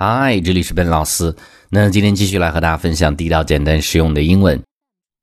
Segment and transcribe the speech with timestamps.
[0.00, 1.34] 嗨，这里是 Ben 老师。
[1.70, 4.62] 那今天继续来和大家分享地道、简单、实用的英文。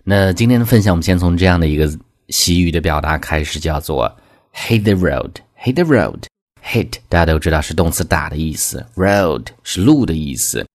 [0.03, 1.89] 那今天的分享，我们先从这样的一个
[2.27, 4.13] 习语的表达开始，叫做
[4.53, 5.31] “hit the road”。
[5.63, 10.67] hit the road，hit 大家都知道是动词打的意思，road 是路的意思。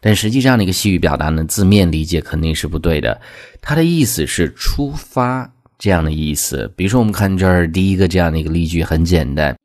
[0.00, 3.20] 但实际上的一个西语表达呢，字面理解肯定是不对的。
[3.60, 6.72] 它的意思是出发这样的意思。
[6.76, 9.56] 比如说，我们看这儿第一个这样的一个例句，很简单。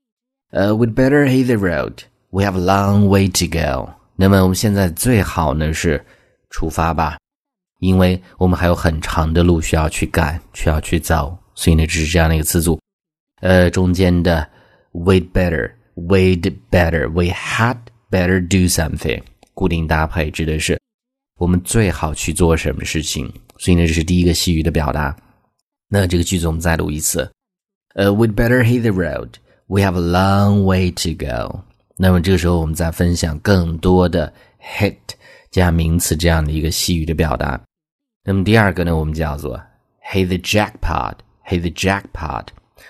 [0.49, 1.93] 呃，We'd better hit the road.
[2.34, 3.90] We have a long way to go。
[4.16, 6.04] 那么我们现在最好呢是
[6.50, 7.18] 出发吧，
[7.78, 11.36] 因为我们还有很长的路需要去赶，需要去走。
[11.54, 12.80] 所以呢，只是这样的一个词组。
[13.40, 14.48] 呃，中间的
[14.92, 17.76] we'd better, we'd better, we had
[18.10, 19.22] better do something，
[19.54, 20.80] 固定搭配指的是
[21.38, 23.26] 我们最好去做什么事情。
[23.58, 25.16] 所以呢，这是第一个习语的表达。
[25.88, 27.30] 那这个句子我们再读一次。
[27.94, 29.30] 呃，we'd better hit the road.
[29.66, 31.64] We have a long way to go。
[31.97, 34.31] 那么这个时候，我们再分享更多的
[34.61, 34.97] hit
[35.49, 37.59] 加名词这样的一个西语的表达。
[38.23, 39.57] 那么第二个呢，我们叫做
[40.11, 42.47] hit the jackpot，hit the jackpot。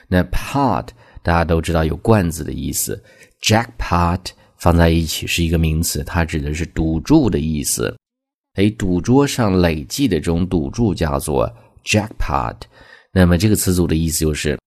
[0.07, 0.87] 那 pot
[1.21, 3.01] 大家都知道有罐子的意思
[3.41, 4.21] ，jackpot
[4.57, 7.95] 放在一起是一个名词，它指的是赌注的意思。
[8.55, 11.51] 哎，赌桌上累计的这种赌注叫做
[11.83, 12.55] jackpot。
[13.11, 14.57] 那么这个词组的意思就是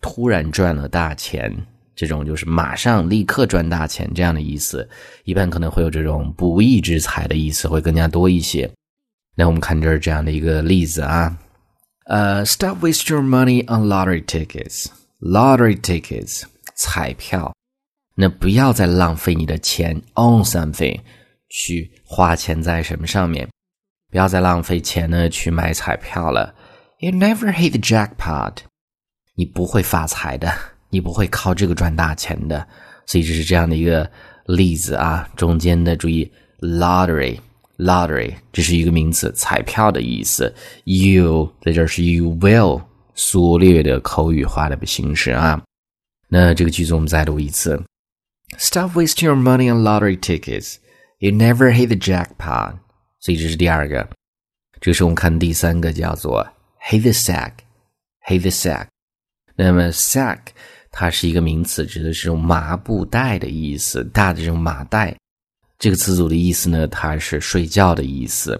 [0.00, 1.54] 突然赚了大钱。
[1.96, 4.88] 这种就是马上立刻赚大钱这样的意思，
[5.24, 8.70] 一般可能会有这种不义之财的意思会更加多一些。
[9.34, 11.36] 那我们看这儿这样的一个例子啊，
[12.06, 14.86] 呃，Stop waste your money on lottery tickets.
[15.20, 16.42] Lottery tickets，
[16.74, 17.54] 彩票。
[18.14, 21.00] 那不要再浪费你的钱 on something，
[21.48, 23.48] 去花钱在什么上面？
[24.10, 26.54] 不要再浪费钱呢去买彩票了。
[26.98, 28.58] You never hit the jackpot，
[29.34, 30.52] 你不会发财的。
[30.88, 32.66] 你不会靠这个赚大钱的，
[33.06, 34.08] 所以这是这样的一个
[34.46, 35.28] 例子啊。
[35.36, 40.54] 中间的注意，lottery，lottery，这是一个名词，彩票的意思。
[40.84, 42.82] You 在这儿是 you will，
[43.14, 45.60] 缩略的口语化的形式啊。
[46.28, 47.82] 那这个句子我们再读一次
[48.58, 50.76] ：Stop wasting your money on lottery tickets.
[51.18, 52.78] You never hit the jackpot.
[53.20, 54.08] 所以这是第二个。
[54.80, 56.46] 这是我们看第三个，叫做
[56.88, 58.86] hit the sack，hit the sack。
[59.56, 60.38] 那么 sack。
[60.98, 65.14] 它是一个名词，指的是麻布袋的意思，大的这种麻袋。
[65.78, 68.58] 这个词组的意思呢，它是睡觉的意思。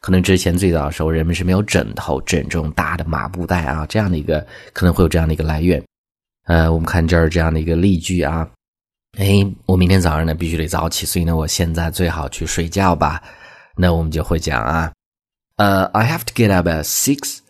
[0.00, 4.40] 可能之前最早的时候，人们是没有枕头枕这种大的麻布袋啊，这样的一个
[4.72, 5.84] 可能会有这样的一个来源。
[6.46, 8.48] 呃，我们看这儿这样的一个例句啊，
[9.18, 13.22] 哎，我明天早上呢必须得早起，所以呢，我现在最好去睡觉吧。
[13.76, 14.90] 那我们就会讲啊，
[15.56, 17.40] 呃，I have to get up at six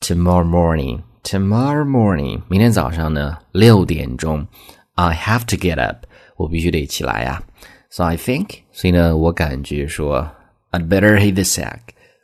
[0.00, 1.02] tomorrow morning。
[1.25, 4.47] Tomorrow morning，明天早上呢六点钟，
[4.95, 6.05] I have to get up，
[6.35, 7.43] 我必须得起来呀。
[7.89, 10.29] So I think，所以呢，我感觉说，
[10.71, 11.79] I'd better hit the sack，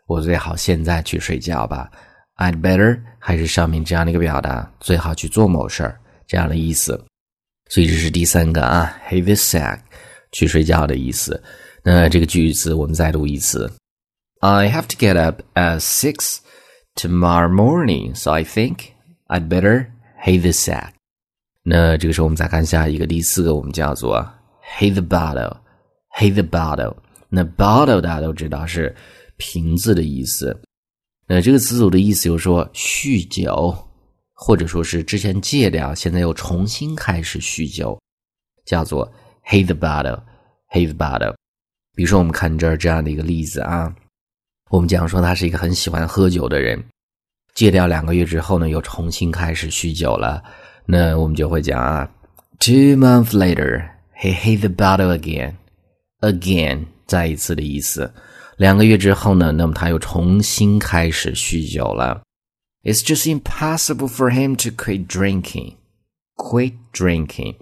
[0.07, 1.91] 我最好现在去睡觉吧。
[2.37, 7.03] I'd better 还是上面这样的一个表达，最好去做某事儿这样的意思。
[7.69, 9.79] 所以这是第三个啊，hit the sack，
[10.31, 11.41] 去睡觉的意思。
[11.83, 13.71] 那这个句子我们再读一次，
[14.39, 16.37] I have to get up at six
[16.95, 18.90] tomorrow morning, so I think
[19.32, 19.86] I'd better
[20.22, 20.90] hate the sack。
[21.62, 24.22] 那这个时候我们再看下一个第四个，我们叫做
[24.78, 26.94] hate the bottle，hate the bottle。
[27.30, 28.94] 那 bottle 大家都知道是
[29.38, 30.60] 瓶子的意思。
[31.26, 33.74] 那这个词组的意思就是说酗酒，
[34.34, 37.98] 或者说是之前戒掉，现在又重新开始酗酒，
[38.66, 39.10] 叫做
[39.46, 41.34] hate the bottle，hate the bottle。
[41.94, 43.94] 比如说我们看这儿这样的一个例子啊，
[44.68, 46.84] 我们讲说他是一个很喜欢喝酒的人。
[47.54, 50.42] 戒掉两个月之后呢，又重新开始酗酒了。
[50.86, 52.10] 那我们就会讲啊
[52.58, 53.88] ，Two months later,
[54.20, 55.54] he hit the bottle again.
[56.20, 58.12] Again，再一次的意思。
[58.56, 62.22] 两个月之后呢，那么他又重新开始酗酒了。
[62.84, 65.74] It's just impossible for him to quit drinking.
[66.36, 67.56] Quit drinking，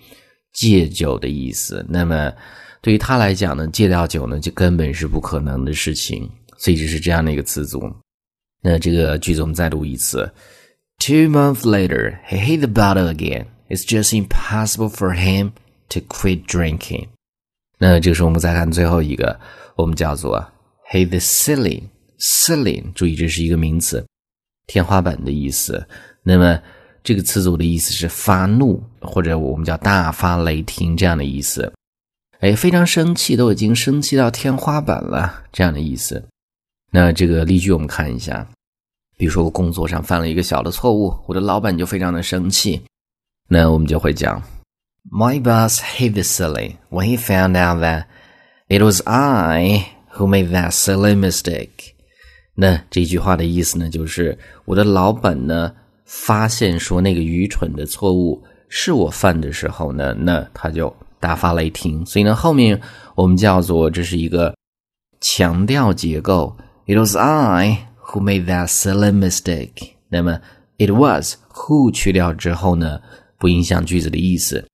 [0.53, 1.85] 戒酒的意思。
[1.89, 2.33] 那么
[2.81, 6.31] 对于他来讲呢，戒掉酒呢，就根本是不可能的事情。
[6.57, 7.83] 所以就是这样的一个词组。
[8.63, 10.33] 那这个句子我们再读一次。
[10.99, 13.47] Two months later, he hit the bottle again.
[13.69, 15.53] It's just impossible for him
[15.89, 17.09] to quit drinking.
[17.79, 19.41] 那这个时候我们再看最后一个，
[19.77, 20.47] 我们叫做
[20.93, 21.85] hit the ceiling.
[22.19, 24.05] Ceiling，注意这是一个名词，
[24.67, 25.89] 天花板的意思。
[26.23, 26.61] 那么
[27.03, 31.73] 这个词组的意思是发怒，或者我们叫大发雷霆这样的意思。
[32.41, 36.23] 哎，非常生气，都已经生气到天花板了，这样的意思。
[36.91, 38.47] 那这个例句我们看一下，
[39.17, 42.83] 比如说我工作上犯了一个小的错误，我的老板就非常的生气，
[43.49, 44.43] 那我们就会讲
[45.11, 48.05] ，My boss hit the ceiling when he found out that
[48.71, 51.95] It was I who made that silly mistake。
[52.55, 55.73] 那这句话的意思呢，就是我的老板呢
[56.05, 62.07] 发现说那个愚蠢的错误是我犯的时候呢，那他就大发雷霆。
[62.07, 62.81] 所以呢，后面
[63.17, 64.55] 我们叫做这是一个
[65.21, 66.57] 强调结构。
[66.90, 69.94] It was I who made that silly mistake。
[70.10, 70.40] 那么
[70.78, 73.02] it was who 去掉之后呢，
[73.38, 74.66] 不影响句子的意思。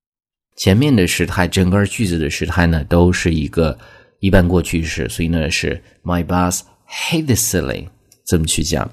[0.57, 3.77] 前面的时态，整个句子的时态呢，都是一个
[4.19, 7.87] 一般过去式，所以呢是 My boss hate the silly
[8.25, 8.89] 这么去讲。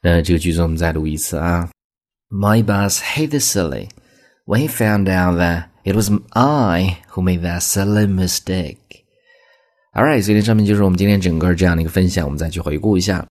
[0.00, 1.68] 那这个句子我们再读一次啊。
[2.30, 3.88] My boss hate the silly
[4.46, 8.97] when he found out that it was I who made that silly mistake.
[9.99, 13.27] Alright，所以上面就是我们今天整个这样的一个分享，我们再去回顾一下，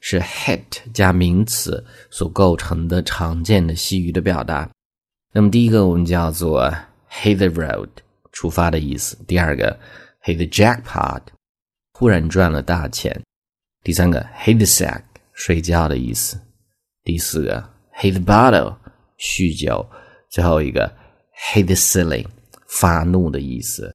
[0.00, 4.66] 是 hate 加名词所构成的常见的西语的表达。
[5.34, 6.74] 那么第一个我们叫做
[7.12, 7.90] hit the road，
[8.32, 9.78] 出发的意思；第二个
[10.24, 11.20] hit the jackpot，
[11.92, 13.12] 忽然赚了大钱；
[13.84, 15.02] 第三个 hit the sack，
[15.34, 16.38] 睡觉的意思；
[17.04, 17.62] 第四个
[18.00, 18.74] hit the bottle，
[19.18, 19.86] 酗酒；
[20.30, 20.90] 最后一个
[21.52, 22.26] hit the silly，
[22.66, 23.94] 发怒的意思。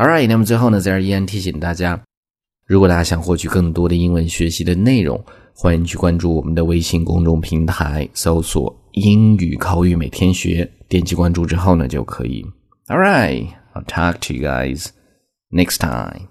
[0.00, 2.02] All right，那么最后呢，在这依然提醒大家，
[2.64, 5.22] 如果大家想获取更多的英文学习的内容，
[5.54, 12.42] 欢迎去关注我们的微信公众平台，搜索“英语口语每天学”，点击关注之后呢，就可以。
[12.86, 14.86] All right，I'll talk to you guys
[15.50, 16.29] next time.